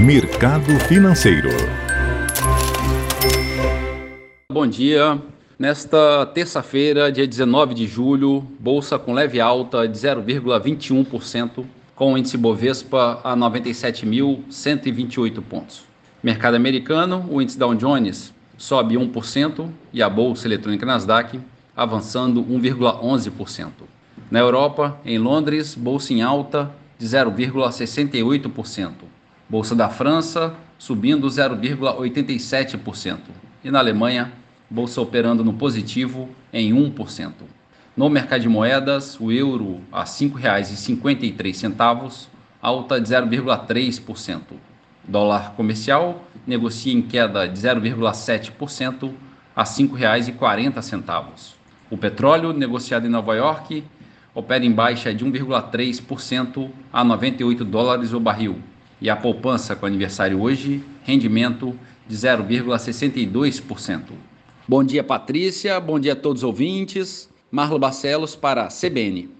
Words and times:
Mercado 0.00 0.80
Financeiro. 0.88 1.50
Bom 4.50 4.66
dia. 4.66 5.20
Nesta 5.58 6.24
terça-feira, 6.24 7.12
dia 7.12 7.26
19 7.26 7.74
de 7.74 7.86
julho, 7.86 8.40
bolsa 8.58 8.98
com 8.98 9.12
leve 9.12 9.42
alta 9.42 9.86
de 9.86 9.98
0,21%, 9.98 11.66
com 11.94 12.14
o 12.14 12.18
índice 12.18 12.38
Bovespa 12.38 13.20
a 13.22 13.36
97.128 13.36 15.42
pontos. 15.42 15.82
Mercado 16.22 16.54
americano, 16.54 17.28
o 17.30 17.42
índice 17.42 17.58
Dow 17.58 17.74
Jones 17.74 18.32
sobe 18.56 18.94
1% 18.94 19.68
e 19.92 20.02
a 20.02 20.08
bolsa 20.08 20.48
eletrônica 20.48 20.86
Nasdaq 20.86 21.38
avançando 21.76 22.42
1,11%. 22.42 23.68
Na 24.30 24.38
Europa, 24.38 24.98
em 25.04 25.18
Londres, 25.18 25.74
bolsa 25.74 26.14
em 26.14 26.22
alta 26.22 26.74
de 26.98 27.06
0,68%. 27.06 29.09
Bolsa 29.50 29.74
da 29.74 29.88
França 29.88 30.54
subindo 30.78 31.26
0,87%. 31.26 33.18
E 33.64 33.70
na 33.70 33.80
Alemanha, 33.80 34.32
bolsa 34.70 35.00
operando 35.00 35.42
no 35.42 35.54
positivo 35.54 36.28
em 36.52 36.72
1%. 36.72 37.32
No 37.96 38.08
mercado 38.08 38.42
de 38.42 38.48
moedas, 38.48 39.18
o 39.18 39.32
euro 39.32 39.80
a 39.90 40.02
R$ 40.02 40.06
5,53, 40.06 42.28
alta 42.62 43.00
de 43.00 43.08
0,3%. 43.08 44.40
Dólar 45.02 45.54
comercial 45.56 46.24
negocia 46.46 46.92
em 46.92 47.02
queda 47.02 47.48
de 47.48 47.58
0,7% 47.58 49.12
a 49.56 49.64
R$ 49.64 49.68
5,40. 49.68 51.54
O 51.90 51.96
petróleo 51.96 52.52
negociado 52.52 53.04
em 53.04 53.10
Nova 53.10 53.34
York 53.34 53.82
opera 54.32 54.64
em 54.64 54.70
baixa 54.70 55.12
de 55.12 55.26
1,3% 55.26 56.70
a 56.92 57.02
98 57.02 57.64
dólares 57.64 58.12
o 58.12 58.20
barril. 58.20 58.62
E 59.00 59.08
a 59.08 59.16
poupança 59.16 59.74
com 59.74 59.86
aniversário 59.86 60.40
hoje, 60.42 60.84
rendimento 61.04 61.74
de 62.06 62.14
0,62%. 62.14 64.02
Bom 64.68 64.84
dia, 64.84 65.02
Patrícia. 65.02 65.80
Bom 65.80 65.98
dia 65.98 66.12
a 66.12 66.16
todos 66.16 66.42
os 66.42 66.46
ouvintes. 66.46 67.30
Marlo 67.50 67.78
Barcelos 67.78 68.36
para 68.36 68.64
a 68.64 68.68
CBN. 68.68 69.30